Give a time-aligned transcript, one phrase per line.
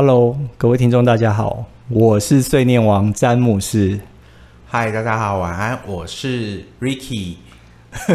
[0.00, 3.98] Hello，各位听众，大家好，我是碎念王詹姆士。
[4.64, 7.34] 嗨，大家好，晚安，我是 Ricky。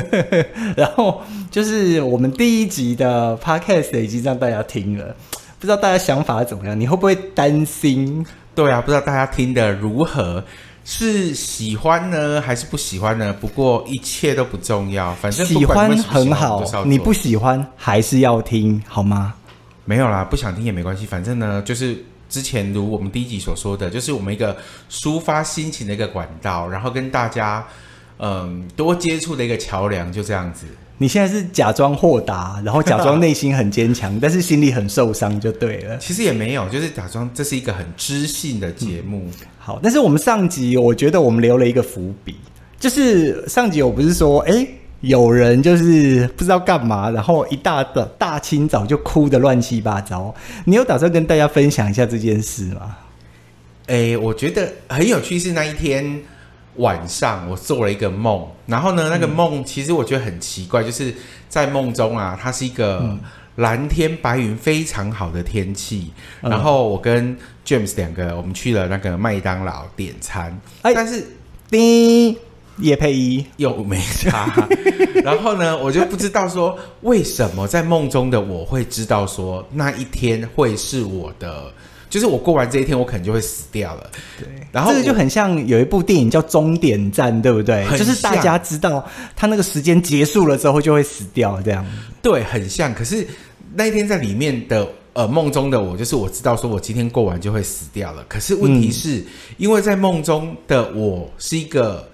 [0.77, 5.13] 然后就是我们第一集的 Podcast 已经让大家听了，
[5.59, 6.79] 不知道大家想法怎么样？
[6.79, 8.25] 你会不会担心？
[8.55, 10.41] 对啊，不知道大家听的如何？
[10.85, 13.35] 是喜欢呢，还是不喜欢呢？
[13.41, 19.33] 不过一切都不重要，反正喜欢很好，你不喜欢还是要听，好吗？
[19.85, 21.97] 没有啦，不想听也没关系，反正呢，就是
[22.29, 24.55] 之前如我们第一集所说的，就是我们一个
[24.89, 27.65] 抒发心情的一个管道，然后跟大家
[28.17, 30.65] 嗯多接触的一个桥梁，就这样子。
[30.97, 35.97] 你现在是假装豁达，然后假装内心很坚强，但是心里很受伤，就对了。
[35.99, 39.27] 其实也没有，就是假装这是一个很知性的节目。
[39.41, 42.37] 嗯，好，但是我们上集我觉得我们留了一个伏笔，
[42.79, 44.65] 就是上集我不是说，哎。
[45.03, 50.33] 有人就是不知道干嘛，然后一大早大清早就哭得乱七八糟。
[50.63, 52.95] 你有打算跟大家分享一下这件事吗？
[53.87, 56.21] 诶，我觉得很有趣，是那一天
[56.77, 61.13] 晚上我做了一个梦，然后呢，那个梦其实我觉得很奇怪，就是
[61.49, 63.13] 在梦中啊，它是一个
[63.57, 71.27] 蓝天白云非常好的天气，然后我跟 James 两个我们去了那个麦当劳点餐，但是
[71.69, 72.37] 叮。
[72.79, 74.67] 业配一又没差，
[75.23, 81.71] 然后呢，我就不知道说为什么在梦中的我会知道说那一天会是我的，
[82.09, 84.09] 就是我过完这一天，我可能就会死掉了。
[84.39, 87.87] 对，然后这个就很像有一部电影叫《终点站》，对不对？
[87.95, 91.85] 就是大家知道他那个时间结束了之后就会死掉，这样。
[92.23, 92.91] 对，很像。
[92.93, 93.27] 可是
[93.75, 98.25] 那一天在里面的呃梦中的我，就是我知道说我今天过完就会死掉了。
[98.27, 99.25] 可是问题是，嗯、
[99.57, 102.07] 因为在梦中的我是一个。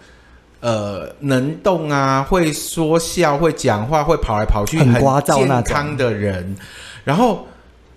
[0.60, 4.94] 呃，能动啊，会说笑，会讲话，会跑来跑去，很
[5.24, 6.56] 健康的人。
[7.04, 7.48] 然后，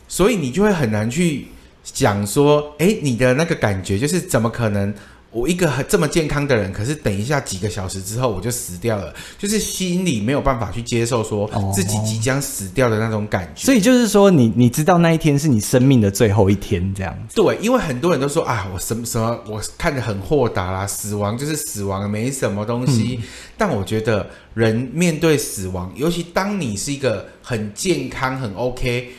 [0.09, 1.47] 所以你就会很难去
[1.85, 4.93] 讲说，哎，你的那个感觉就是怎么可能？
[5.33, 13.63] 我一个很这么健康的人，可是等一下几个小时之后我就死掉了，就是心里没有办法去接受说自己即将死掉的那种感觉。
[13.63, 17.35] 哦、所以就是说你，你你知道那一天是你生命的最后一天，这样子。
[17.35, 23.19] 对，因为很多人都说啊，我什么什么，我看着很豁达啦，死亡就是死亡，没什么东西。
[23.21, 29.11] 嗯、但我觉得人面对死亡，尤其当你是一个很健康、很 OK。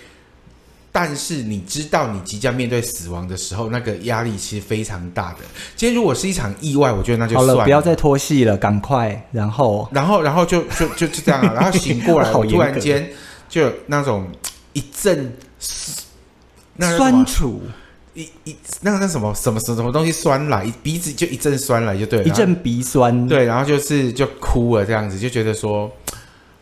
[0.95, 5.39] 但是你知道你即将面对死亡的时候，那个压力其实非常大的。
[5.75, 9.27] 今天如果是一场意外，我觉得那就算了，好了，不要再拖戏了，赶快。
[9.31, 11.51] 然后，然后，然后就就就就这样了。
[11.55, 13.09] 然后醒过来， 我突然间
[13.49, 14.27] 就那种
[14.73, 15.35] 一阵
[16.77, 17.59] 酸楚，
[18.13, 23.27] 一一那个那什么什么什么东西酸来，鼻子就一阵酸来，就对了，一阵鼻酸。
[23.27, 25.91] 对，然后就是就哭了，这样子就觉得说，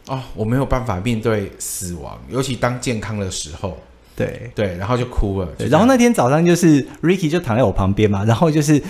[0.07, 3.77] 哦，我没有办法面对死亡，尤其当健康的时候。
[4.25, 5.47] 对对，然后就哭了。
[5.57, 8.81] 对，然后那天早上就是 Ricky 就躺在我旁边嘛，然后就是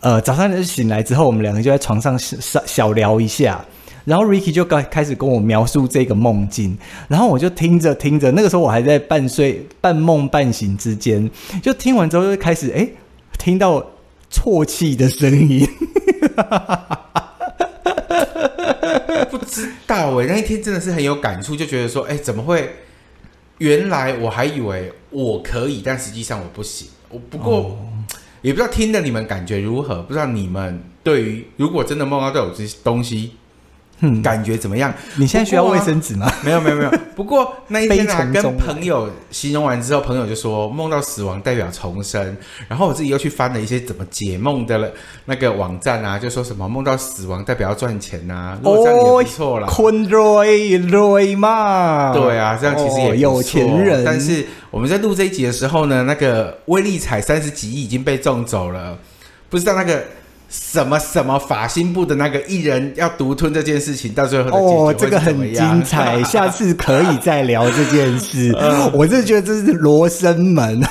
[0.00, 3.64] 呃早上就醒来之后，我们两个就在床上小小聊一下，
[4.04, 6.76] 然后 Ricky 就开开始跟我描述这个梦境，
[7.08, 11.30] 然后我就听着听着，那个时候我还在半睡半梦半醒之间，
[11.62, 12.88] 就听完之后就开始哎
[13.38, 13.84] 听到
[14.32, 15.66] 啜泣的声音，
[19.30, 22.70] 不知道哎，那一天真的是很有感触，就觉得说哎怎么会？
[23.60, 26.88] 原来我还以为我可以，但实际上我不行。
[27.08, 27.78] 我不过、哦、
[28.42, 33.32] 也不知道听的你们感觉如何，不知道你们对于如果真的梦到有这种东西。
[34.00, 34.92] 嗯，感觉怎么样？
[35.16, 36.26] 你现在需要卫生纸吗？
[36.26, 36.90] 啊、 没有，没有，没有。
[37.14, 42.36] 不过那一天啊，跟朋友形容完之后，朋友就说梦到死亡代表重生。
[42.68, 44.90] 然后我自己又去翻了一些怎么解梦的了
[45.26, 48.58] 那个网站啊，就说什么梦到死亡代表要赚钱呐、啊。
[48.62, 49.68] 哦，这样也不错啦。
[49.68, 54.04] 坤瑞瑞嘛，对啊，这样其实也、哦、有钱人。
[54.04, 58.96] 但是我们在录这一集的时候呢，那个威力彩三十几亿已经被中走了，
[59.50, 60.02] 不知道那个。
[60.50, 68.52] 什么什么法新部的那个艺人要独吞这件事情，到最后的哦，这个很精彩， 下次可以再聊这件事。
[68.60, 70.82] 嗯、我真觉得这是罗生门。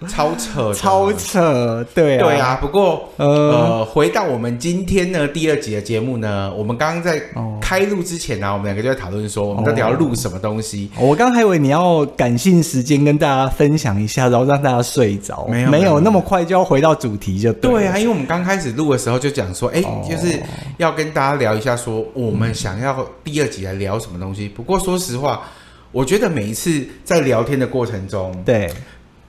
[0.06, 2.58] 超扯，超扯，对啊，对啊。
[2.60, 7.20] 不过，呃，呃，回到我们今天呢第二集的节目呢，我们刚刚在
[7.60, 10.90] 开录之前呢、啊，我们两个就在讨论说，我们到底要录什么东西。
[10.98, 17.98] 我刚还以为你要感性时间跟大家分享一下，然后让大家睡着，没有，没有那么快就要回到主题就对，对啊。
[17.98, 20.40] 因为我们刚开始录的时候就讲说，哎，就是
[20.76, 24.48] 要跟大家聊一下，说我们想要第二集来聊什么东西。
[24.48, 25.42] 不过说实话，
[25.90, 28.70] 我觉得每一次在聊天的过程中，对。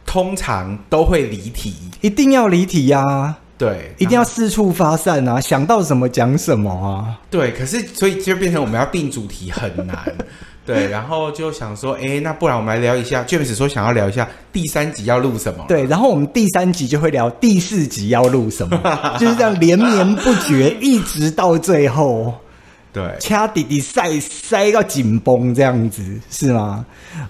[0.09, 3.38] 通常都会离题，一定要离题呀、啊！
[3.59, 5.39] 对，一定要四处发散啊！
[5.39, 7.21] 想到什么讲什么啊！
[7.29, 10.11] 对，可是所以就变成我们要定主题很难。
[10.65, 15.63] 对，然后就想说，哎，那不然我们来聊一下，James 说想要聊一下第三集要录什么？
[15.67, 18.81] 对，然后我们第三集就会聊第四集要录什么，
[19.19, 22.33] 就是这样连绵不绝，一直到最后。
[22.91, 26.83] 对，掐弟弟塞塞到紧绷这样子是吗？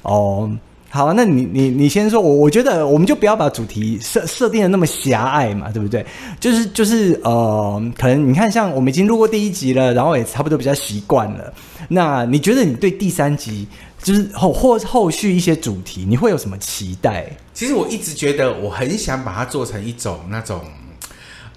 [0.03, 0.49] 哦。
[0.91, 6.03] 好，那你你你先说，我我觉得我们就不要把主题设设定的那么狭隘嘛，对不对？
[6.39, 11.53] 就是就是呃，可能你看，像我们已经录过第一集了，然后也差不多比较习惯了。
[11.87, 13.67] 那你觉得你对第三集
[14.01, 17.29] 就是后或后续一些主题，你会有什么期待？
[17.53, 20.59] 其实我一直觉得我很想把它做成一种那种。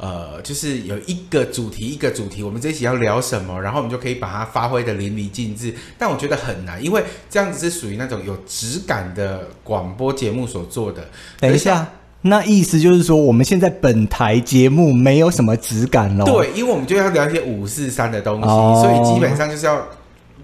[0.03, 5.73] 呃，就是有一个主题，一个主题，我们这一期要聊什么，然后我们就可以把它发挥的淋漓尽致。
[5.97, 11.07] 但我觉得很难，因为这样子是属于那种有质感的广播节目所做的。
[11.39, 11.87] 等一下，
[12.23, 16.25] 那意思就是说，我们现在本台节目没有什么质感咯？
[16.25, 19.87] 对，因为我们就要聊一些五四三的东西，哦，所以基本上就是要，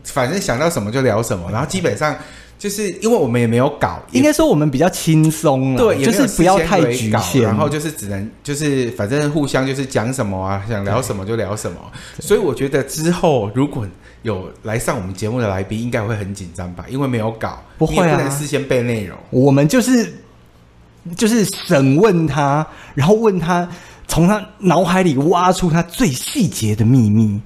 [0.05, 2.17] 反正想到什么就聊什么，然后基本上。
[2.59, 11.79] 就是因为我们也没有搞，应该说我们比较轻松了，对，就是不要太局限，然后就是只能就是反正互相就是讲什么啊，想聊什么就聊什么。
[12.19, 13.87] 所以我觉得之后如果
[14.23, 16.85] 有来上我们节目的来宾，应该会很紧张吧？
[16.89, 19.17] 因为没有搞，不会啊，不能事先背内容。
[19.31, 20.13] 我们就是
[21.17, 22.67] 就是审问他，
[22.97, 23.69] 然后问他
[24.09, 27.41] 从他脑海里挖出他最细节的秘密。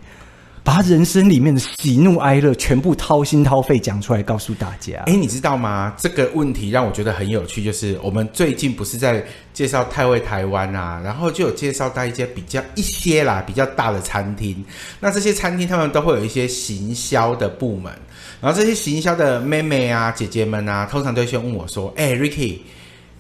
[0.65, 5.03] 把人生里面的喜怒哀乐全部掏心掏肺讲出来，告诉大家。
[5.07, 5.93] 哎，你知道吗？
[5.99, 14.65] 这个问题让我觉得很有趣，就是我们最近不是在介绍泰味台湾啊，然后就有介绍到一些比较一些啦比较大的餐厅。
[15.01, 17.93] 那这些餐厅他们都会有一些行销的部门，
[18.41, 22.59] 然后这些行销的妹妹啊、姐姐们啊，通常都会先问我说：“哎，Ricky。”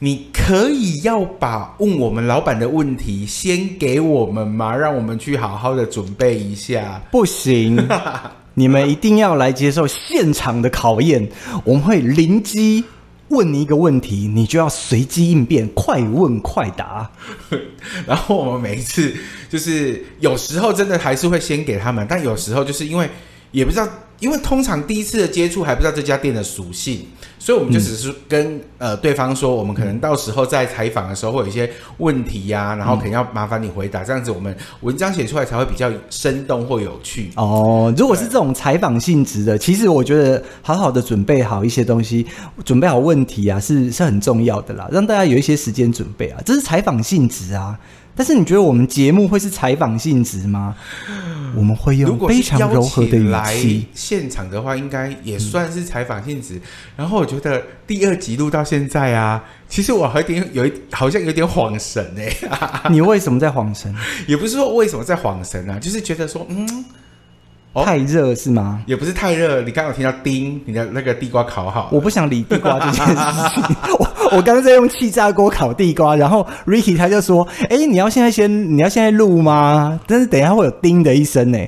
[0.05, 4.75] 你可以要把问我们老板的问题先给我们吗？
[4.75, 7.01] 让我们去好好的准备一下。
[7.13, 7.79] 不行，
[8.55, 11.31] 你们一定要来接受现场的考验。
[11.63, 12.83] 我们会临机
[13.29, 17.09] 问你一个问题，你就要随机应变，快问快答。
[18.05, 19.15] 然后我们每一次
[19.49, 23.09] 就是有时候真的还是会先给他们，但有时候就是因为
[23.53, 23.89] 也不知道。
[24.23, 27.05] 因为通常第一次的接触还不知道这家店的属性，
[27.41, 37.33] 所以我们就只是跟、呃对方说，我们可能到时候在采访的时候会有一些问题呀、然后可能要麻烦你回答，这样子我们文章写出来才会比较生动或有趣。
[37.35, 42.25] 哦，如果是这种采访性质的，其实我觉得好好的准备好一些东西，
[42.65, 47.77] 准备好问题啊，是是很重要的啦，让大家有一些时间准备啊，这是采访性质啊。
[48.15, 50.77] 但是你觉得我们节目会是采访性质吗？
[51.55, 53.87] 我们会用非常柔和的语气。
[53.95, 56.55] 现场的话，应该也算是采访性质。
[56.55, 56.63] 嗯。
[56.97, 62.89] 然后我觉得第二集录到现在啊，其实我还有点有一好像有点恍神哎。
[62.91, 63.95] 你为什么在恍神？
[64.27, 66.85] 也不是说为什么在恍神啊，就是觉得说嗯。
[67.73, 68.83] 哦、太热是吗？
[68.87, 69.63] 也不是太热。
[69.63, 71.89] 你刚刚有听到叮，你的那个地瓜烤好。
[71.91, 73.77] 我不想理地瓜这件事情。
[73.99, 79.99] 我我刚刚在用气炸锅烤地瓜，然后 Ricky 他就说：“哎、欸，你要现在先，你要现在录吗？
[80.07, 81.59] 但是等一下会有叮的一声呢。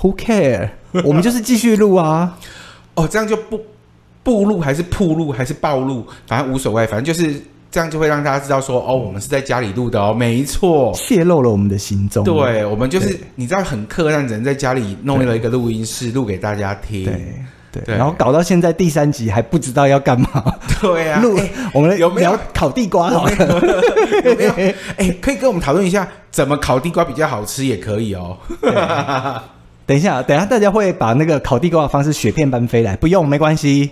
[0.00, 0.68] Who care？
[1.04, 2.36] 我们就是继续录啊。
[2.94, 3.60] 哦，这样就不
[4.22, 12.24] 不录还是铺录还是暴露，反正无所谓，反正就是。”这样就会让大家知道说哦，我们是在家里录的哦，没错，泄露了我们的行踪。
[12.24, 17.04] 对，我们就是你知道很客让人在家里弄了一个录音室录给大家听。
[17.04, 17.34] 对
[17.70, 20.42] 对，对，然后搞到现在第三集还不知道要干嘛。
[20.80, 23.12] 对啊，录、欸、我们有没有烤地瓜？
[23.12, 24.50] 有没有？
[24.52, 28.38] 哎、欸，可以跟我们讨论一下怎么烤地瓜比较好吃，也可以哦。
[29.84, 33.90] 等一下，等一下，大家会把那个烤地瓜的方式雪片般飞来，不用，没关系，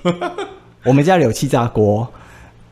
[0.82, 2.08] 我们家里有气炸锅。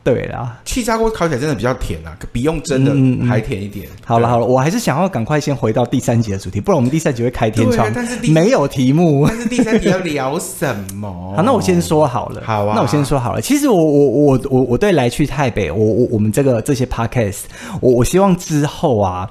[0.05, 3.87] 对啦，气炸锅烤起来真的比较甜啊，比用蒸的还甜一点。
[4.05, 7.91] 好了好了，我还是想要赶快先回到第三集的主题，不然我们第三集会开天窗。
[7.91, 9.25] 但是没有题目。
[9.27, 11.09] 但是第三集要聊什么？
[11.35, 12.43] 好，那我先说好了。
[12.45, 13.41] 好啊，那我先说好了。
[13.41, 17.45] 其实我我我我我对来去泰北，我我我们这个这些 podcast，
[17.81, 19.27] 我我希望之后啊，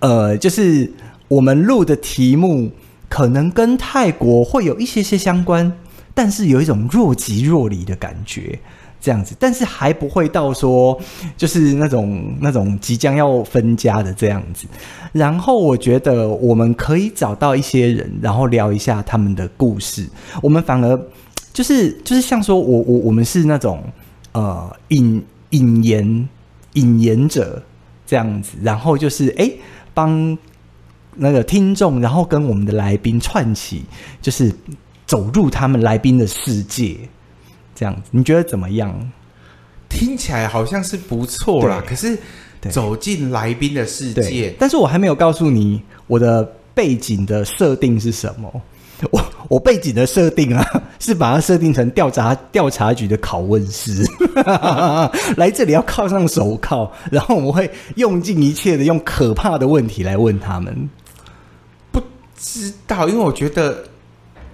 [0.00, 0.92] 呃，就是
[1.28, 2.70] 我们录的题目
[3.08, 5.72] 可能跟泰国会有一些些相关，
[6.12, 8.58] 但是有一种若即若离的感觉。
[9.00, 11.00] 这样子，但是还不会到说，
[11.36, 14.66] 就是那种那种即将要分家的这样子。
[15.12, 20.06] 然后我觉得我们可以找到一些人，然后聊一下他们的故事。
[20.42, 21.00] 我们反而
[21.52, 23.82] 就是就是像说我我我们是那种
[24.32, 26.28] 呃引引言
[26.74, 27.60] 引言者
[28.06, 29.50] 这样子，然后就是哎
[29.94, 30.36] 帮
[31.16, 33.84] 那个听众，然后跟我们的来宾串起，
[34.20, 34.54] 就是
[35.06, 36.96] 走入他们来宾的世界。
[37.80, 38.94] 这样子，你觉得怎么样？
[39.88, 41.82] 听起来好像是不错啦。
[41.86, 42.18] 可是
[42.70, 46.44] 走进来宾的世界，但是我还没有告诉你我的
[46.74, 48.62] 背景的设定是什么。
[49.10, 50.62] 我我背景的设定啊，
[51.00, 54.04] 是把它设定成调查调查局的拷问室，
[55.38, 60.90] 来这里要铐上手铐，然后我们会用尽一切的用可怕的问题来问他们。
[61.90, 61.98] 不
[62.36, 63.82] 知道，因为我觉得。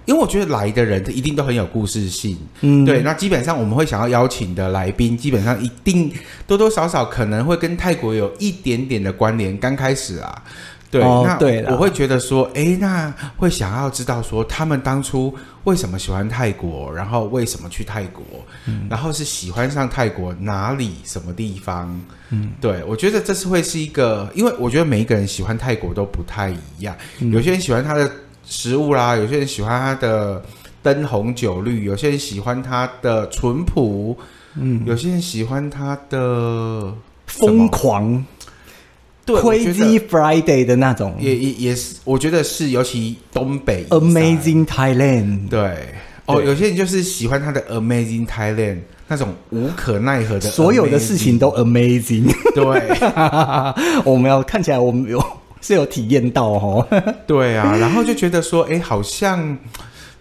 [0.07, 3.01] 因为我觉得来的人，他一定都很有故事性，嗯，对。
[3.01, 6.09] 那基本上我们会想要邀请的来宾，基本上一定
[6.47, 9.57] 多多少少可能会跟泰国有一点点的关联。
[9.57, 10.41] 刚开始啊，
[10.89, 15.35] 对，哦、那对，我会觉得说，哎，那会想要知道说，他们当初
[15.65, 18.23] 为什么喜欢泰国，然后为什么去泰国，
[18.65, 21.99] 嗯、然后是喜欢上泰国哪里什么地方？
[22.29, 28.09] 嗯，对，我觉得这是会是一个，因为我觉得每一个人喜欢泰国都不太一样，嗯、有些人喜欢他的。
[28.49, 30.41] 食物啦，有些人喜欢它的
[30.81, 34.17] 灯红酒绿，有些人喜欢它的淳朴，
[34.55, 36.93] 嗯，有些人喜欢它的
[37.25, 38.25] 疯狂，
[39.25, 45.89] 对，Crazy Friday 的那种，也也也是，我觉得是，尤其东北，Amazing Thailand，对，
[46.25, 48.77] 哦，有些人就是喜欢他的 Amazing Thailand
[49.09, 52.63] 那种无可奈何的，所有的事情都 Amazing，对，
[54.05, 55.21] 我们要看起来我们有。
[55.67, 56.87] 是有体验到哦，
[57.27, 59.57] 对啊，然后就觉得说，哎，好像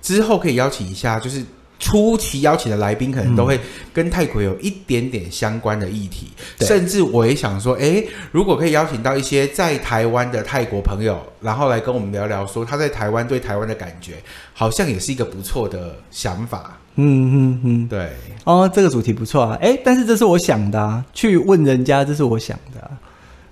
[0.02, 1.40] 之后可以邀请一下，就是
[1.78, 3.60] 初期邀请的来宾，可能都会
[3.92, 14.14] 跟泰国有一点点相关的议题，嗯、甚至我也想说，哎，如果可以邀请到一些在台湾的泰国朋友，然后来跟我们聊聊，说他在台湾对台湾的感觉，
[14.52, 16.76] 好像也是一个不错的想法。
[16.96, 18.10] 嗯嗯嗯，对，
[18.44, 22.95] 哦，这个主题不错啊，哎，但是这是我想的啊，去问人家，这是我想的啊。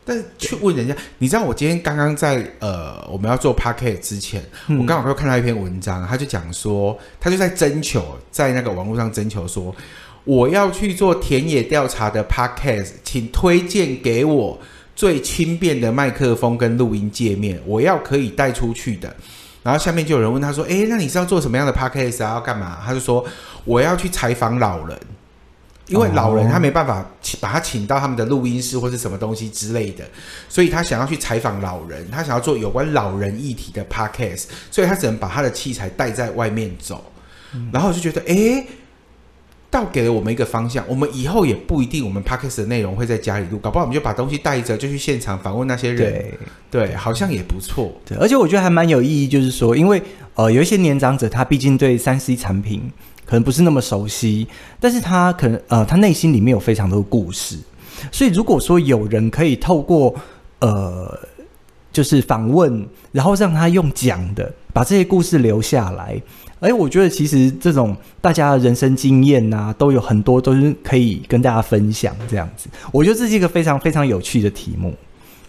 [0.05, 9.75] 但是去问人家，你知道我今天刚刚在呃我们要做 Podcast 之前，嗯、我刚好又看到一篇文章，他就讲说，他就在征求，在那个网络上征求说，
[10.25, 14.59] 我要去做田野调查的 Podcast，请推荐给我
[14.95, 19.15] 最轻便的麦克风跟录音界面，我要可以带出去的。
[19.63, 22.35] 然后下面就有人问他说，诶，那你是要做什么样的 Podcast 啊？
[22.35, 22.79] 要干嘛？
[22.85, 23.25] 他就说，
[23.65, 24.99] 我要去采访老人。
[25.87, 30.05] 因为老人他没办法请把他请到他们的录音室或是什么东西之类的，
[30.49, 37.13] 所以他想要去采访老人，他想要做有关老人议题的 podcast，所以他只能把他的器材带在外面走。
[37.53, 38.67] 嗯、然后我就觉得，哎，
[39.75, 40.85] 倒给了我们一个方向。
[40.87, 46.13] 我们以后也不一定，我们 podcast 的内容会在家里录，搞不好我们就把东西带着，就去现场访问那些人。
[46.71, 47.93] 对，对，好像也不错。
[48.07, 50.01] 对，而且我觉得还蛮有意义，就是说，因为
[50.35, 52.89] 呃，有一些年长者，他毕竟对三 C 产品。
[53.27, 54.47] 可能不是那么熟悉，
[54.79, 57.57] 但是他可能呃，他内心里面有非常多的故事，
[58.13, 60.15] 所以如果说有人可以透过
[60.59, 61.19] 呃，
[61.91, 66.21] 就是访问，然后让他用讲的把这些故事留下来，
[66.61, 74.95] 哎，我觉得其实这种大家的人生经验呐、啊，都有很多都是可以跟大家分享这样子，我觉得这是一个非常非常有趣的题目。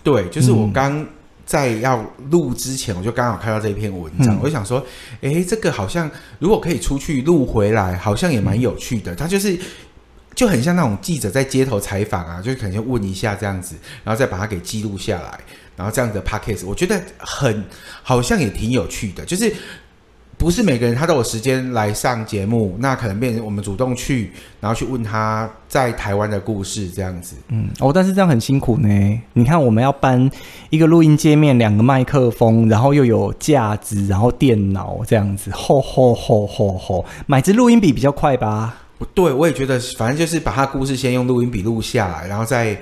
[0.03, 1.01] 对，就是我刚。
[1.01, 1.07] 嗯
[1.45, 4.83] 在要录之前，我就刚好看到这篇文章，嗯、我就想说，
[5.21, 6.09] 哎，这个好像
[6.39, 9.13] 如果可以出去录回来，好像也蛮有趣的。
[9.13, 9.55] 它就是
[10.33, 15.39] 就很像那种记者在街头采访啊，就可能先问一下这样子，然后再把它给记录下来，
[15.77, 17.63] 然后这样的 podcast，我觉得很
[18.01, 19.53] 好像也挺有趣的，就是。
[20.37, 27.37] 不是每个人他都有时间来上节目，那可能变成我们主动去，然后去问他在台湾的故事这样子。
[27.47, 29.21] 嗯，哦，但是这样很辛苦呢。
[29.33, 30.29] 你看，我们要搬
[30.69, 38.77] 一个录音界面，两个麦克风，然后又有架子，然后电脑这样子，吼吼吼吼吼，买支录音笔比较快吧？
[38.97, 42.77] 不对，我也觉得，反正就是把他故事先用录音笔录下来，然后再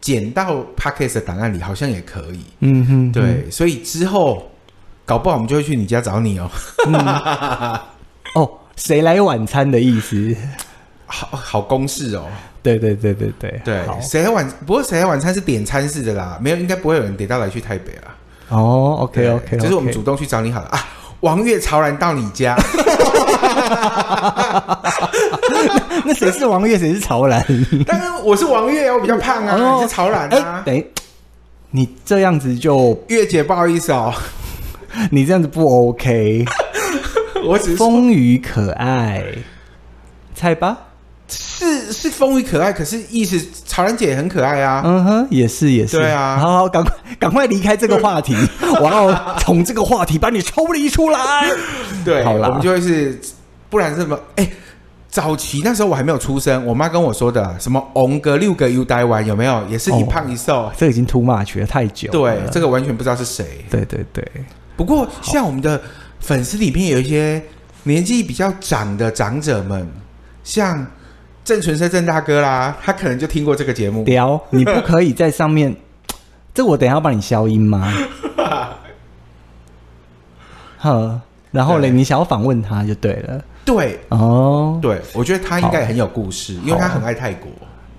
[0.00, 2.40] 剪到 Podcast 的档案里，好像也可以。
[2.60, 4.42] 嗯哼，对，所以之后。
[5.06, 6.50] 搞不好我们就会去你家找你哦。
[6.86, 6.94] 嗯、
[8.34, 10.36] 哦，谁来晚餐的意思？
[11.06, 12.24] 好好公式哦。
[12.60, 13.84] 对对对对对对。
[14.02, 14.44] 谁来晚？
[14.66, 18.14] 不过谁来晚餐是点餐式的啦，没有，应该不会有人点到来去台北啦。
[18.48, 20.84] 哦，OK OK，就是我们主动去找你好了啊。
[21.20, 22.56] 王月潮岚到你家。
[26.04, 26.76] 那谁是王月？
[26.76, 27.44] 谁是潮岚？
[27.86, 29.56] 当然我是王月，我比较胖啊。
[29.56, 30.62] 哦、你是潮岚啊？
[30.66, 30.84] 等
[31.70, 34.12] 你这样子就月姐不好意思哦。
[35.10, 36.44] 你这样子不 OK，
[37.46, 39.22] 我只是风雨可爱，
[40.34, 40.76] 猜吧，
[41.28, 48.34] 是是风雨可爱，可是意思曹然姐也很可爱啊，嗯哼，也是也是，对啊，好好赶快赶快离开这个话题，
[48.80, 51.48] 我要从这个话题把你抽离出来，
[52.04, 53.18] 对，好了，我们就会是，
[53.68, 54.48] 不然这么哎，
[55.08, 64.24] 早期那时候我还没有出生，我妈跟我说的什么翁哥六个 U 台湾有没有，也是一胖一瘦，哦、这已经 too much 了，太久了，对，这个完全不知道是谁，对对对。
[64.76, 65.80] 不过，像我们的
[66.20, 67.42] 粉丝里面有一些
[67.84, 69.88] 年纪比较长的长者们，
[70.44, 70.86] 像
[71.44, 74.04] 郑纯生郑大哥啦，他可能就听过这个节目。
[74.04, 75.74] 屌，你不可以 在上面，
[76.52, 77.92] 这我等一下要帮你消音吗？
[80.78, 83.42] 呵，然后嘞，你想要访问他就对了。
[83.64, 87.50] 对哦，对，我觉得他应该也很有故事，因为他很爱泰国。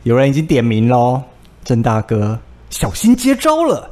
[0.03, 1.21] 有人已经点名喽，
[1.65, 3.89] 郑大哥，小心接招了。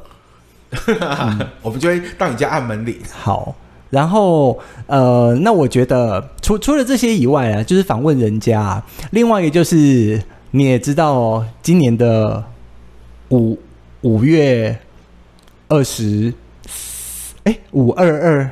[0.70, 2.96] 嗯、 我们就会到你家按门铃。
[3.12, 3.54] 好，
[3.90, 10.20] 然后呃，那我觉得除除了这些以外啊，就是访问人家，另外一个就是
[10.50, 12.42] 你也知道，今年的
[13.30, 13.58] 五
[14.02, 14.76] 五月
[15.68, 16.32] 二十，
[17.44, 18.50] 哎，五二二，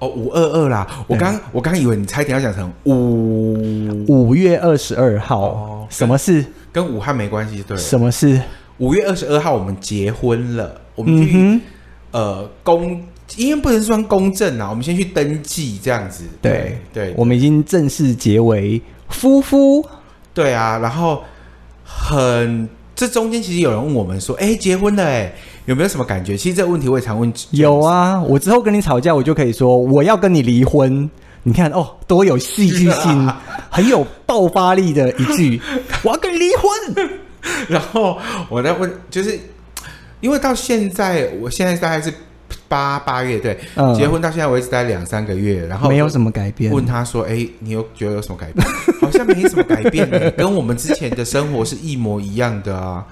[0.00, 1.04] 哦，五二二啦。
[1.06, 6.44] 我刚我刚以为你差一点要讲成五五月二十二号，哦、什么事？
[6.72, 7.76] 跟武汉没关系，对？
[7.76, 8.40] 什么事？
[8.78, 11.60] 五月二十二号我们结婚了，我们去、嗯、
[12.10, 13.00] 呃公，
[13.36, 16.24] 因为不能算公证啊，我们先去登记这样子。
[16.40, 19.84] 对对，我们已经正式结为夫妇。
[20.34, 21.22] 对啊，然后
[21.84, 25.32] 很这中间其实有人问我们说，哎，结婚了哎，
[25.66, 26.36] 有没有什么感觉？
[26.36, 27.32] 其实这个问题我也常问。
[27.50, 31.08] 有啊，我之后跟你吵架，我就可以说我要跟你离婚。
[31.44, 35.60] 你看哦，多有戏剧性，啊、 很有爆发力的一句，
[36.04, 37.20] 我要跟你离婚。
[37.68, 38.18] 然后
[38.48, 39.38] 我在问，就是
[40.20, 42.12] 因为到现在，我现在大概是
[42.68, 46.72] 八八月对，嗯、结婚到现在为止大概两三个月，然后没有什么改变。
[46.72, 48.66] 问他说：“哎，你有觉得有什么改变？
[49.00, 53.04] 好像没什么改变呢，跟我们之前的生活是一模一样的啊。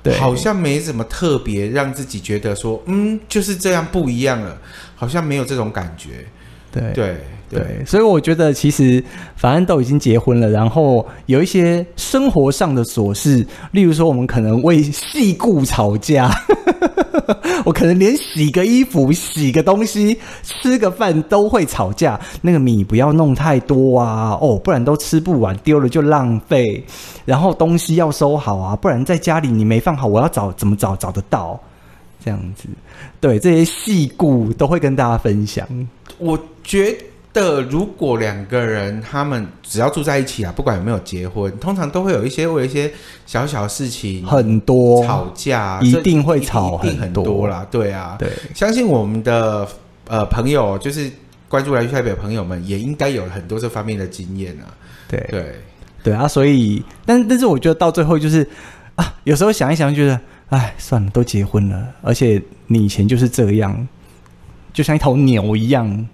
[0.00, 4.56] 对，好像没什么特别让自己觉得说，嗯，就是这样不一样了，
[4.94, 6.24] 好像没有这种感觉。
[6.72, 7.16] 对对。
[7.50, 9.02] 对”，所以我觉得其实
[9.34, 16.30] 反正都已经结婚了，然后有一些生活上的琐事，例如说我们可能为细故吵架，
[17.64, 22.20] 我可能连洗个衣服、洗个东西、吃个饭都会吵架。
[22.42, 26.84] 那个米不要弄太多啊，哦，不然都吃不完，丢了就浪费。
[27.24, 31.58] 然后东西要收好啊，不然在家里你没放好，我要找怎么找找得到？
[32.22, 32.68] 这样子，
[33.20, 35.66] 对，这些细故都会跟大家分享。
[36.18, 36.98] 我觉得。
[37.70, 42.90] 如果两个人他们只要住在一起啊，不管有没有结婚，通常都会有一些为一些
[43.26, 47.64] 小小事情很多吵架，一定会吵，一定很多啦。
[47.70, 49.68] 对啊，对，相信我们的
[50.08, 51.08] 呃朋友，就是
[51.48, 54.74] 关注来去台北的朋友们，也应该有很多这方面的经验啊。
[55.06, 55.54] 对对
[56.02, 58.44] 对啊，所以，但但是我觉得到最后就是
[58.96, 63.86] 啊，有时候想一想，觉得哎，算了，都结婚了，而且你以前就是这样，
[64.72, 66.08] 就像一头牛一样。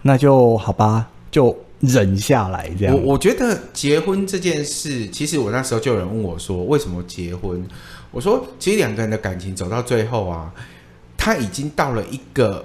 [0.00, 2.94] 那就好吧，就忍下来这样。
[2.94, 7.66] 我我觉得结婚这件事，其实我那时候就有人问我说，为什么结婚？
[8.12, 10.54] 我说，其实两个人的感情走到最后啊，
[11.16, 12.64] 他已经到了一个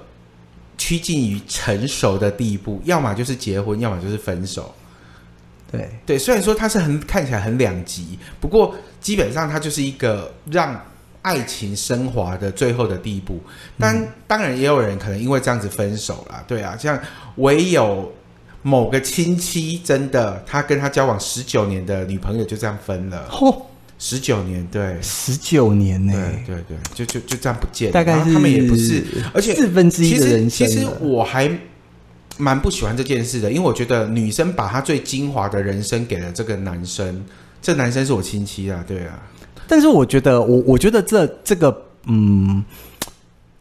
[0.78, 4.72] 趋近于成熟的地步，要么就是结婚，要么就是分手。
[5.72, 10.80] 对对，虽然说他是很看起来很两极，不过基本上他就是一个让。
[11.24, 13.40] 爱情升华的最后的地步，
[13.78, 17.00] 但、嗯、当然也有人可能因为这样子分手了，对啊，像
[17.36, 18.12] 唯有
[18.60, 23.58] 某个亲戚真的，他跟他交往十九年的女朋友就这样分了，嚯，
[23.98, 31.50] 十九年，对，十九年呢、欸，对对对，就就就这样不见了，大概是他们也不是，而且四分之一的人生其实，其实我还
[32.36, 37.24] 蛮不喜欢这件事的，因为我觉得女生把她最精华的人生给了这个男生，
[37.62, 39.18] 这男生是我亲戚啊，对啊。
[39.66, 42.62] 但是我觉得，我我觉得这这个，嗯，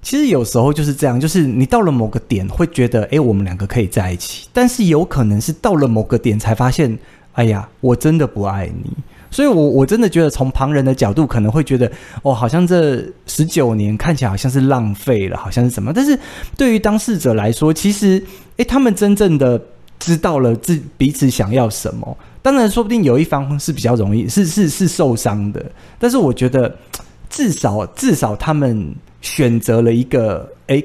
[0.02, 6.98] 其实有时候就是这样，就是你到了某个点，会觉得，哎，我们两个可以在一起，但是有可能是到了某个点才发现，
[7.34, 8.92] 哎呀，我真的不爱你。
[9.32, 15.92] 所以我，我真的觉得，从旁人的角度，可能会觉得，哦，好像这十九年看起来好像是浪费了，好像是什么。
[15.92, 16.20] 但是
[16.56, 18.24] 对于当事者来说，其实，
[18.58, 19.60] 哎，他们真正的
[19.98, 22.16] 知道了自彼此想要什么。
[22.44, 25.66] 当然，说不定有一方是比较容易，是是是受伤的。
[25.98, 26.78] 但是我觉得，
[27.30, 30.84] 至少至少他们选择了一个哎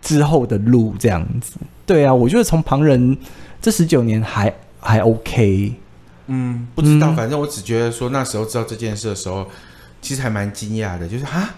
[0.00, 1.56] 之后的路，这样子。
[1.84, 3.14] 对啊，我觉得从旁人
[3.60, 5.70] 这十九年还还 OK。
[6.28, 9.46] 嗯，不知道，反正我只觉得说那时候知道这件事的时候，
[10.00, 11.50] 其实还蛮惊讶的，就是哈，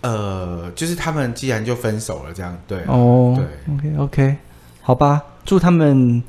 [0.00, 4.36] 呃，就是他们既然就分手了，这样对哦，对，OK OK，
[4.82, 6.20] 好吧，祝他们。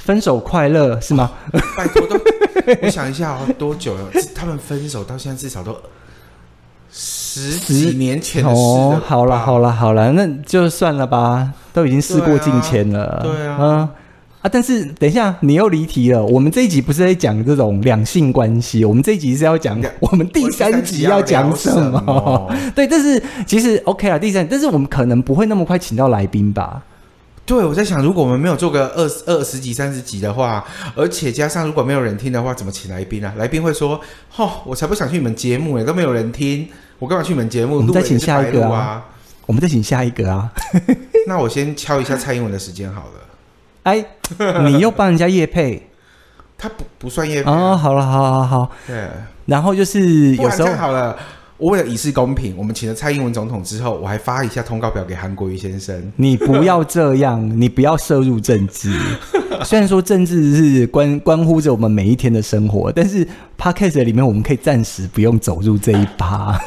[0.00, 1.30] 分手快乐是吗？
[1.52, 2.18] 哦、拜托都，
[2.82, 4.08] 我想一下哦，多久了？
[4.34, 5.76] 他们分手到现在至少都
[6.90, 8.60] 十几年前的事了。
[8.60, 13.20] 哦，好了好了好了，那就算了吧，都已经事过境迁了。
[13.22, 13.88] 对啊，嗯
[14.42, 16.24] 啊，但是等一下，你又离题了。
[16.24, 21.98] 我们这一集不是在讲这种两性关系，我们这一集是要讲我们第三集要讲什么？
[22.00, 26.82] 什么 对，但是其实 OK 啊，第三，但是我们可能不会那么快请到来宾吧。
[27.46, 33.34] 对，我在想，如果我们没有做个二十二十集、三十集的话，而且加上如果没有人听的话，怎么请来宾啊？
[33.36, 34.00] 来宾会说
[34.36, 36.68] ：“哦，我才不想去你们节目诶，都没有人听，
[37.00, 39.04] 我干嘛去你们节目？”我们再请下一个啊！
[39.46, 40.48] 我们再请下一个啊！
[41.26, 43.20] 那我先敲一下蔡英文的时间好了。
[43.82, 44.04] 哎，
[44.66, 45.88] 你又帮人家业配，
[46.56, 47.76] 他不不算业配哦。
[47.76, 49.08] 好了，好好好，对。
[49.46, 51.18] 然后就是有时候好了。
[51.60, 56.10] 我为了以示公平，我们请了蔡英文总统之后，我还发一下通告表给韩国瑜先生。
[56.16, 58.90] 你不要这样， 你不要涉入政治。
[59.62, 63.26] 虽然说政治是关关乎着我们每一天的生活，但是
[63.58, 66.58] Podcast 里面我们可以暂时不用走入这一趴。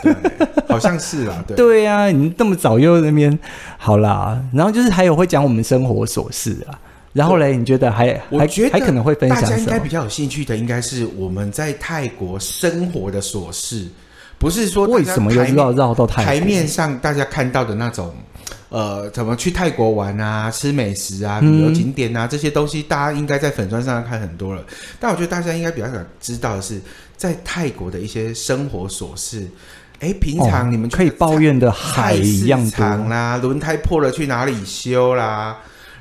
[0.69, 1.57] 好像是啊， 对。
[1.57, 3.37] 对呀、啊，你这么早又那边
[3.79, 6.77] 好啦，然后就是还有会讲我们生活琐事啊。
[7.13, 9.41] 然后嘞，你觉得还还觉得还可能会分享？
[9.41, 13.87] 大家应该比较有兴趣的，应该是我们在泰国生活的琐事。
[14.43, 18.13] 不是说为什么又绕绕到台面上大家看到的那种，
[18.67, 24.61] 呃，怎么去泰国玩啊，吃美食啊，旅游景点啊、嗯、这些东西，大家应该在粉砖上看很多了。
[24.99, 26.81] 但我觉得大家应该比较想知道的是，
[27.15, 29.47] 在泰国的一些生活琐事。
[30.01, 35.55] 哎，平常你们可以抱怨的海一样长啦，轮胎破了去哪里修啦？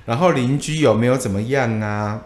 [0.05, 2.21] 然后邻居有没有怎么样啊？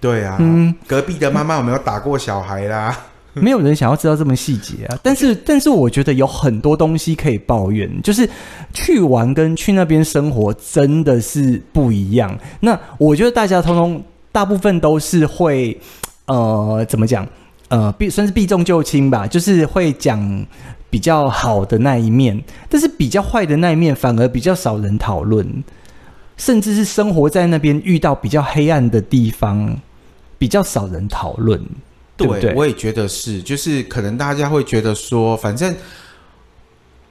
[0.00, 2.96] 对啊，嗯、隔壁的妈妈有没有打过小孩啦？
[3.42, 8.28] 没有人想要知道这么细节啊，但是但是我觉得有很多东西可以抱怨，就是
[8.72, 12.38] 去玩跟去那边生活真的是不一样。
[12.60, 15.78] 那我觉得大家通通大部分都是会
[16.26, 17.26] 呃怎么讲
[17.68, 20.46] 呃避算是避重就轻吧，就是会讲
[20.88, 25.46] 比较好的那一面，但是比较坏的那一面反而比较少人讨论，
[26.36, 29.76] 甚至是生活在那边遇到比较黑暗的地方
[30.38, 31.60] 比较少人讨论。
[32.16, 35.74] 对，我也觉得是，就是可能大家会觉得说，反正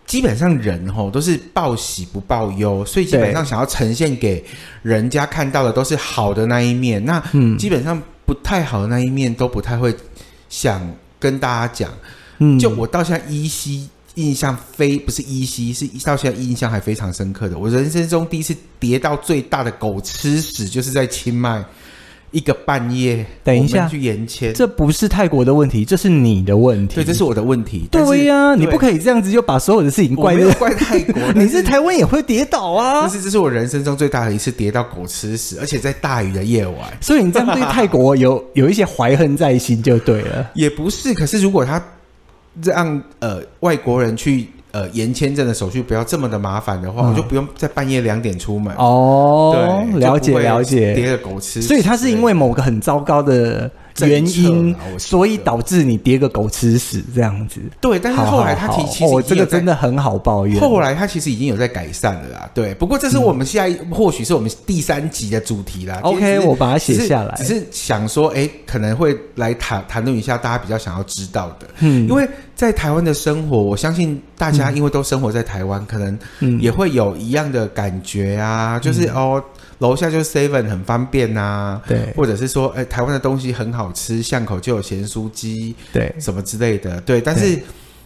[0.08, 4.44] 基本上人吼都是报喜不报忧，所以基本上想要呈现给
[4.82, 7.04] 人家看到的都是好的那一面。
[7.06, 9.96] 那嗯，基本上不太好的那一面都不太会
[10.50, 11.92] 想跟大家讲。
[12.40, 17.58] 嗯，就我到现在依稀印象非不是依稀，是到现在印象还非常深刻的。
[17.58, 21.64] 我人生中第一次跌到最大的狗吃屎，就是在清迈。
[22.36, 26.96] 一个半夜，等一下去延签，这不是泰国的问题，这是你的问题。
[26.96, 27.88] 对，这是我的问题。
[27.90, 31.22] 对呀、啊，你不可以这样子就把所有的事情怪怪泰国。
[31.34, 33.04] 你是台湾也会跌倒啊！
[33.04, 36.76] 但是这是我人生中最大的一次跌到狗吃屎，而且在大雨的夜晚。
[37.00, 40.52] 所以你这样对泰国有 有一些怀恨在心就对了。
[40.56, 41.82] 也不是，可是如果他
[42.62, 44.48] 让呃外国人去。
[44.76, 49.56] 呃，延签证的手续不要这么的麻烦的话，嗯、我就不用在半夜两点出门哦。
[49.56, 51.62] 对，了解了解，跌个狗吃。
[51.62, 57.62] 所以他是因为某个很糟糕的原因，所以导致你跌个狗吃屎这样子。
[57.80, 60.60] 对，但是后来他提起，哦，这个真的很好抱怨。
[60.60, 62.50] 后来他其实已经有在改善了啦。
[62.54, 66.00] 对，不过这是我们下一，嗯、或许是我们第三集的主题啦。
[66.04, 71.68] OK，我把它写下来只，只是想说，哎，可能会来谈谈论一下大家比较想要知道的。
[71.80, 79.42] 嗯，因为在台湾的生活，我相信大家因为都生活在台湾，嗯、可能也会有一样的感觉啊，嗯、就是哦。
[79.80, 87.20] 楼下就是 Seven 很方便呐、啊，对，或者是说，哎、欸，台湾的东西很好吃，巷口就有咸酥鸡，对，什么之类的，对。
[87.22, 87.60] 但是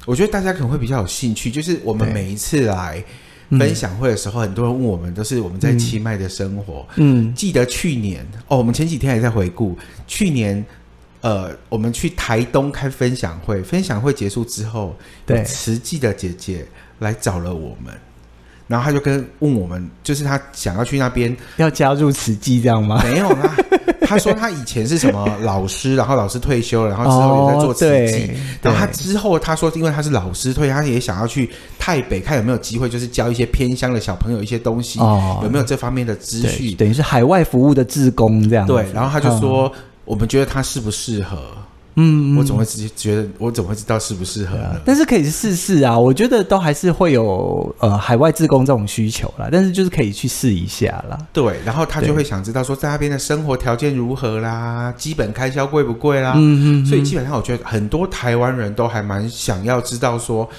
[0.06, 3.04] 我觉得大家可能会比较有兴趣，就是我们每一次来
[3.52, 6.88] 分享会的时候，很多人问我们，都是我们在清迈的生活。
[6.96, 10.64] 嗯，记得去年哦，我们前几天还在回顾去年，
[11.22, 16.66] 呃，我们去台东开分享会，分享会结束之后，对，慈济的姐姐
[17.00, 17.94] 来找了我们。
[18.70, 23.02] 然后他就跟问我们，就是他想要去那边要加入慈济这样吗？
[23.04, 23.56] 没有啊，
[24.02, 28.32] 他说他以前是什么老师，然后老师退休了，然后之后也在做慈济。
[28.62, 36.76] 然后他之后他说，因为他是老师退，他也想要去台北看有没有机会，就是教一些偏乡的小朋友一些东西，哦、有没有这方面的资讯？
[36.76, 38.68] 等于是海外服务的志工这样。
[38.68, 41.38] 对，然后他就说，嗯、我们觉得他适不适合？
[42.00, 44.80] 嗯，我总会自己觉得，我怎么会知道适不适合呢？
[44.86, 51.18] 但是可以试试啊，我觉得都还是会有呃海外志工这种需求啦，但是就是可以去试一下啦。
[51.34, 56.34] 对，然后他就会想知道说，在那边的生活条件如何啦，基本开销贵不贵啦？
[56.38, 56.86] 嗯嗯。
[56.86, 60.50] 所以基本上，我觉得很多台湾人都还蛮想要知道说，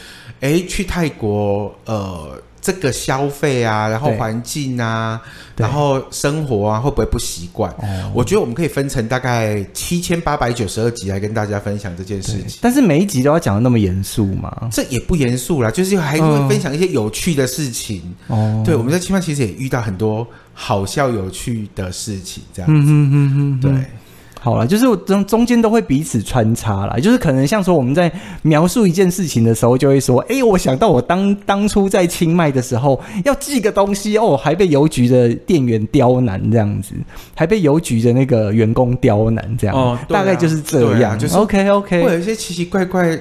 [0.40, 2.38] 哎，去泰国呃。
[2.60, 5.20] 这个消费啊，然后环境啊，
[5.56, 7.70] 然后生活啊，会不会不习惯？
[7.78, 12.58] 哦，我觉得我们可以分成大概七千八百九十二集来跟大家分享这件事情。
[12.60, 14.68] 但是每一集都要讲的那么严肃吗？
[14.70, 18.02] 这也不严肃啦，就是还会分享一些有趣的事情。
[18.26, 22.72] 哦，对，我们在清迈其实也遇到很多好笑有趣的事情，这样子。
[22.72, 23.72] 嗯嗯嗯嗯，对。
[24.42, 36.94] 好了，就是中中间都会彼此穿插啦，就是可能像说我们在描述一件事情的时候，就会说，哎、欸，我想到我当当初在清迈的时候，要寄个东西哦，还被邮局的店员刁难这样子，
[37.34, 43.18] 还被邮局的那个员工刁难这样，哦，大概就是这样，啊、就是 OK OK，会有一些奇奇怪怪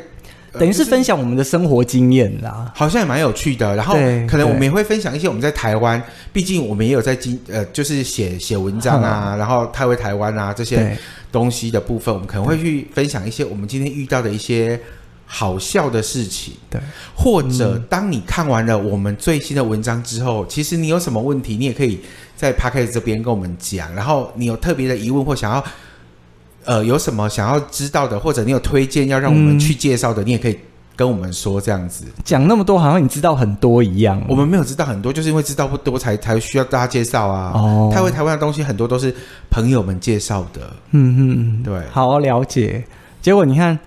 [0.59, 3.75] 等于是分享我们的生活经验啦，好像也蛮有趣的。
[3.75, 3.95] 然后
[4.27, 10.97] 可能我们也会分享一些我们在台湾，毕竟我们也有在经呃，就是写写文章啊，然后太回台湾啊这些
[11.31, 14.79] 东西的部分，我们可能会去分享一些我们今天遇到的一些
[15.25, 16.53] 好笑的事情。
[16.69, 16.79] 对，
[17.15, 21.99] 或者当你看完了我们最新的文章之后，其实你有什么问题，你也可以
[22.35, 23.93] 在 Podcast 这边跟我们讲。
[23.95, 25.63] 然后你有特别的疑问或想要。
[26.69, 30.55] 呃，有什么想要知道的，或者你有推荐要让我们去介绍的，嗯、你也可以
[30.95, 31.59] 跟我们说。
[31.59, 34.21] 这样子讲那么多，好像你知道很多一样。
[34.29, 37.53] 我们没有知道很多，就是因为知道不多才，才才需要大家介绍啊。
[37.55, 39.11] 哦，台湾台湾的东西很多都是
[39.49, 40.71] 朋友们介绍的。
[40.91, 42.83] 嗯嗯，对，好了解。
[43.19, 43.79] 结果你看，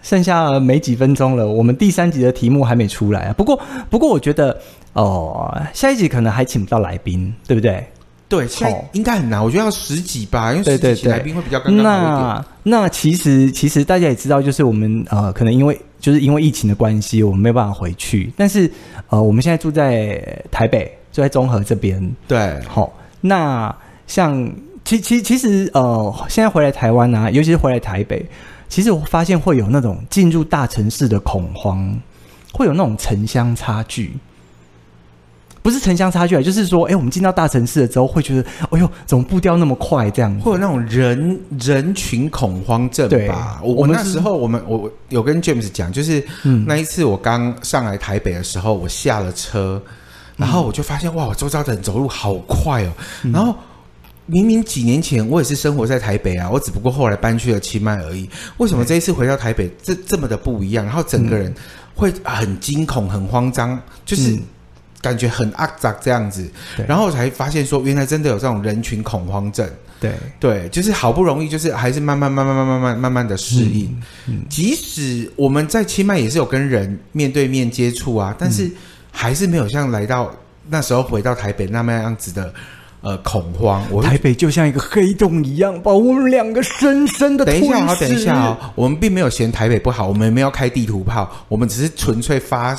[0.00, 3.34] 剩下没几分钟了，我们第三集的题目还没出来啊。
[3.36, 4.58] 不过不过，我觉得
[4.94, 7.86] 哦，下一集可能还请不到来宾，对不对？
[8.28, 11.82] 对，现在应该很难，我觉得要十几吧，因为十几来宾会比较尴尬。
[11.82, 18.32] 那那其实其实大家也知道，就是我们呃，可能因为就是因为疫情的关系，我们没有办法回去。
[18.36, 18.68] 但是
[19.10, 22.02] 呃，我们现在住在台北，住在中和这边。
[22.26, 22.92] 对，好。
[23.20, 23.74] 那
[24.08, 24.52] 像
[24.84, 28.24] 其其其实呃，现在回来台湾啊，尤其是回来台北，
[28.68, 31.96] 其实我发现会有那种进入大城市的恐慌，
[32.52, 34.12] 会有那种城乡差距。
[35.66, 40.08] 不是城乡差距啊，就是说，哎、欸，我们进到大城市了之后，会觉得，哎呦，怎么步调那么快？
[40.12, 43.58] 这样，会有那种人人群恐慌症吧？
[43.64, 46.24] 我我那时候，我们我有跟 James 讲，就是
[46.64, 49.82] 那一次我刚上来台北的时候，我下了车，
[50.36, 52.92] 然后我就发现，哇，我周遭的人走路好快哦。
[53.32, 53.52] 然后
[54.26, 58.30] 明明几年前我也是生活在台北啊，我只不过后来搬去了清迈而已。
[58.58, 60.84] 为什么这一次回到台北，这这么的不一样？
[60.84, 61.52] 然后整个人
[61.96, 64.38] 会很惊恐、很慌张，就是。
[65.00, 66.48] 感觉很阿杂这样子，
[66.88, 69.68] 然后才发现说，原来真的有这种人群恐慌症。
[69.98, 73.86] 对对，就是好不容易，就是还是慢慢慢慢慢慢慢慢慢的适应。
[74.26, 78.70] 嗯嗯、即使我们在清迈也是有跟人面对面接触啊，但是
[79.10, 80.30] 还是没有像来到
[80.68, 82.52] 那时候回到台北那么样子的
[83.00, 83.82] 呃恐慌。
[83.90, 87.46] 我台北就像一个黑洞一样，把我们两个深深的。
[87.46, 92.76] 等一下啊，等一下啊，我们并没有嫌台北不好，我们也没有开地图炮，我们只是纯粹发。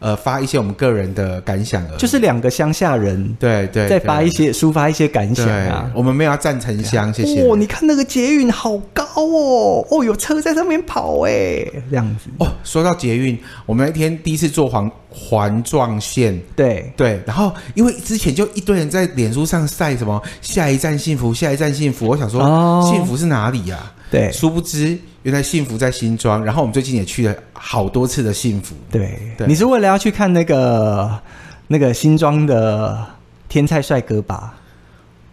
[0.00, 5.90] 呃，发一些我们个人的感想而已，就是两个乡下人，对对，再发一些抒发一些感想啊。
[5.94, 7.42] 我们没有要赞城乡，谢谢。
[7.42, 12.30] 哦，你看那个捷运好高哦，哦，有车在上面跑哎，这样子。
[12.38, 23.92] 哦，说到捷运，我们那天第一次坐环环状线，对对，然后因为之前就一堆人在脸书上晒什么下一站幸福，下一站幸福，我想说，哦，幸福是哪里呀？
[24.10, 24.98] 对，殊不知。
[25.22, 28.74] 原来幸福在新庄，然后我们最近也去了好多次的幸福。
[28.90, 31.20] 对，对你是为了要去看那个
[31.66, 33.06] 那个新庄的
[33.46, 34.54] 天菜帅哥吧？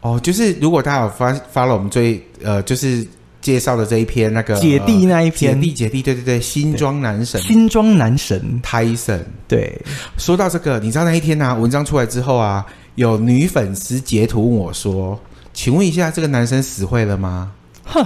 [0.02, 3.08] 哦，就是如果大家有发发了我们最呃，就是
[3.48, 9.22] 介绍的这一篇那个姐弟那一篇，姐弟姐弟，对对对，新庄男神，新庄男神 Tyson。
[9.48, 9.82] 对，
[10.18, 15.18] 说到这个，你知道那一天呢、啊，文章出来之后啊，有女粉丝截图问我说
[15.56, 17.54] ：“请问一下，这个男生死会了吗？”
[17.88, 18.06] 哼。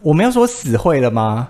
[0.00, 1.48] 我们要说死会了吗？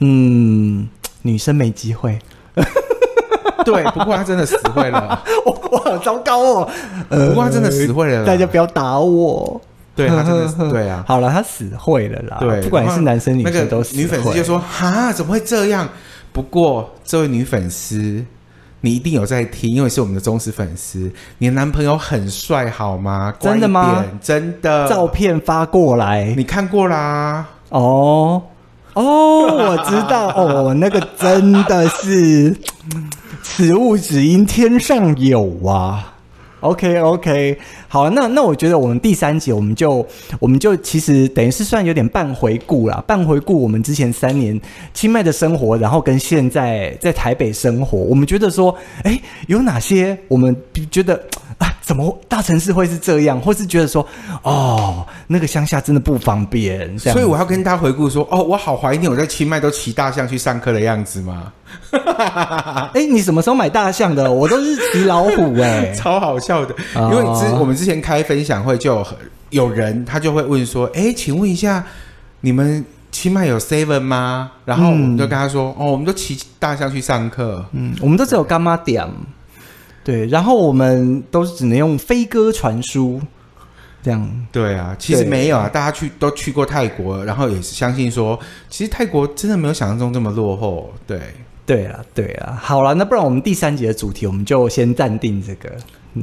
[0.00, 0.88] 嗯，
[1.22, 2.18] 女生没机会。
[3.64, 5.22] 对，不过他真的死会了。
[5.46, 6.70] 我我好糟糕哦。
[7.08, 8.26] 不过他真的死会了，呃。
[8.26, 9.60] 大家不要打我。
[9.94, 11.04] 对，他真的是 对啊。
[11.06, 12.38] 好了，他死会了啦。
[12.40, 14.02] 对，不管是男生女生都死会。
[14.02, 15.88] 女粉丝就说：“哈，怎么会这样？”
[16.32, 18.24] 不过这位女粉丝，
[18.80, 21.12] 你一定有在听，因为是我们的忠实粉丝。
[21.36, 23.34] 你的男朋友很帅，好吗？
[23.38, 24.02] 真的吗？
[24.22, 24.88] 真的。
[24.88, 27.46] 照片发过来，你看过啦。
[27.68, 28.42] 哦
[28.94, 32.56] 哦，我知道哦，那个真的是，
[33.42, 36.11] 此物只应天上有啊。
[36.62, 40.06] OK OK，好，那那我觉得我们第三集我们就
[40.40, 44.58] 我们就其实等于是算有点半回顾啦，半回顾我们之前三年
[44.94, 50.56] 清迈的生活，然后跟现在在台北生活，我们觉得说，哎，有哪些我们
[50.90, 51.22] 觉得。
[51.58, 53.38] 啊，怎么大城市会是这样？
[53.38, 54.06] 或是觉得说，
[54.42, 61.52] 哦，那个乡下真的不方便，所以我要跟大家回顾说，哦，我好怀念我在清迈都骑大象去上课的样子吗？
[62.94, 64.32] 哎，你什么时候买大象的？
[64.32, 66.74] 我都是骑老虎哎、欸， 超好笑的。
[66.94, 69.06] 因为之我们之前开分享会，就有
[69.50, 71.84] 有人他就会问说，哎，请问一下，
[72.40, 74.50] 你们清迈有 seven 吗？
[74.64, 79.06] 然后我们就跟他说，嗯、哦，我们都骑大象去上课，嗯，我们都只有柑仔店。
[80.04, 83.20] 对，然后我们都只能用飞鸽传书，
[84.02, 84.46] 这样。
[84.50, 88.38] 对啊，其实没有啊，大家去都去过泰国，然后也是相信说，
[88.68, 90.92] 其实泰国真的没有想象中这么落后。
[91.06, 91.20] 对，
[91.64, 92.58] 对啊，对啊。
[92.60, 95.70] 好了，那不然我们第三集的主题，我们就先暂定这个。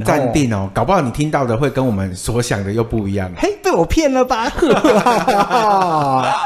[0.04, 3.30] 暂定哦，搞不好你听到的会跟我们所想的又不一样。
[3.36, 4.50] 嘿，被我骗了吧？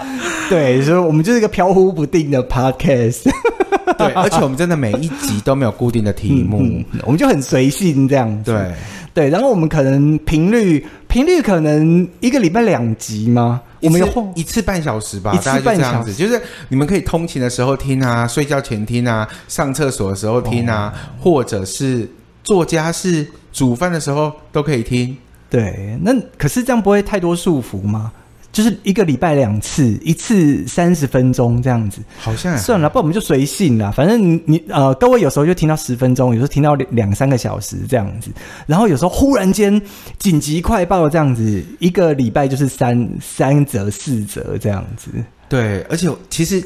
[0.49, 3.31] 对，所以我们就是一个飘忽不定的 podcast。
[3.99, 8.51] 对，而且我们真的每一集都没有固定的题目，嗯嗯、我们就很随性这样子。
[8.51, 8.73] 对
[9.13, 13.61] 对，然后我们可能频率频率可能一个礼拜两集吗？
[13.81, 22.11] 我们有一次半小时吧，一次半小时，就是你们可以通勤的时候听啊，睡觉前听啊，上厕所的时候听啊，哦、或者是
[22.45, 25.17] 做家事、煮饭的时候都可以听。
[25.51, 28.13] 对，那可是这样不会太多束缚吗？
[28.53, 33.91] 就是一个礼拜两次，一次三十分钟这样子，好像算了，不我们就随性啦。
[33.91, 38.31] 反正你呃，各位有时候就听到十分钟，有时候听到两两三个小时这样子，
[38.67, 39.83] 然后有时候忽然间
[40.21, 45.11] 紧急快报这样子，一个礼拜就是三三折四折这样子。
[45.49, 46.63] 对，而且其实。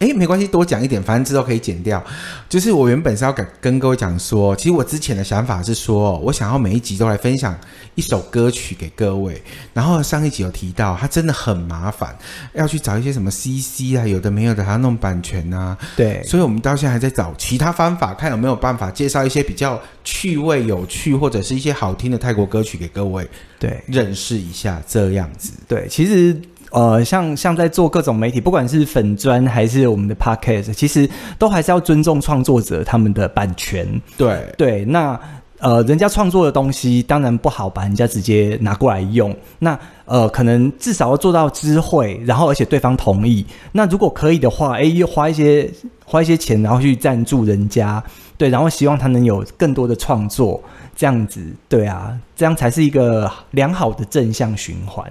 [0.00, 2.02] 哎，没关系，多讲一点，反正之后可以剪掉。
[2.48, 7.54] 就是我原本是要跟跟各位讲说，其实我之前的想法是说，我想要每一集都来分享
[7.96, 9.40] 一首歌曲给各位。
[9.74, 12.16] 然后上一集有提到，它真的很麻烦，
[12.54, 15.76] 要去找一些什么 CC 啊，有的没有的，还要弄版权啊。
[15.94, 25.52] 对，所以我们到现在还在找其他方法，看有没有办法介绍一些比较趣味、有趣或者是一些好听的泰国歌曲给各位，对，认识一下这样子。
[25.68, 26.40] 对，其实。
[26.70, 33.86] 呃，像像在做各种媒体，不管是粉砖还是我们的 podcast，其实都还是要尊重创作者他们的版权。
[34.16, 35.18] 对对，那
[35.58, 39.36] 呃，人家创作的东西当然不好把人家直接拿过来用。
[39.58, 43.44] 那呃，可能至少要做到知会，然后而且对方同意。
[43.72, 45.70] 那如果可以的话，哎，又花一些
[46.04, 48.02] 花一些钱，然后去赞助人家，
[48.38, 50.62] 对，然后希望他能有更多的创作。
[51.00, 55.02] 这样子，对啊，这样才是一个良好的正向循环，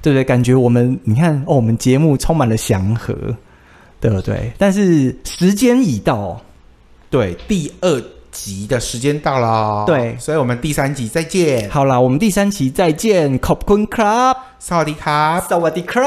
[0.00, 0.22] 对不对？
[0.22, 3.12] 感觉我们，你看哦，我们节目充满了祥和，
[3.98, 4.52] 对不对？
[4.56, 6.40] 但是时间已到，
[7.10, 11.68] 对，第二集的时间到了，对，所以我们第三集再见。
[11.68, 15.98] 好啦，我们第三集再见 Kun Club，萨瓦迪卡，萨瓦迪卡。